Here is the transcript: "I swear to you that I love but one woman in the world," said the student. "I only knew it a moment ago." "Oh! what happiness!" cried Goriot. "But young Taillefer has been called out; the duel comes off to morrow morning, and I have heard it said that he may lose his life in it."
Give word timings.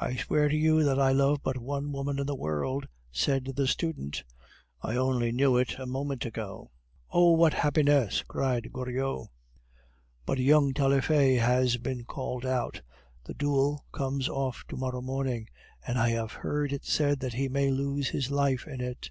"I 0.00 0.16
swear 0.16 0.48
to 0.48 0.56
you 0.56 0.82
that 0.84 0.98
I 0.98 1.12
love 1.12 1.42
but 1.42 1.58
one 1.58 1.92
woman 1.92 2.18
in 2.18 2.24
the 2.24 2.34
world," 2.34 2.88
said 3.12 3.44
the 3.56 3.66
student. 3.66 4.24
"I 4.80 4.96
only 4.96 5.32
knew 5.32 5.58
it 5.58 5.78
a 5.78 5.84
moment 5.84 6.24
ago." 6.24 6.70
"Oh! 7.10 7.32
what 7.32 7.52
happiness!" 7.52 8.22
cried 8.26 8.72
Goriot. 8.72 9.26
"But 10.24 10.38
young 10.38 10.72
Taillefer 10.72 11.38
has 11.40 11.76
been 11.76 12.04
called 12.06 12.46
out; 12.46 12.80
the 13.22 13.34
duel 13.34 13.84
comes 13.92 14.30
off 14.30 14.64
to 14.68 14.78
morrow 14.78 15.02
morning, 15.02 15.50
and 15.86 15.98
I 15.98 16.08
have 16.08 16.32
heard 16.32 16.72
it 16.72 16.86
said 16.86 17.20
that 17.20 17.34
he 17.34 17.50
may 17.50 17.70
lose 17.70 18.08
his 18.08 18.30
life 18.30 18.66
in 18.66 18.80
it." 18.80 19.10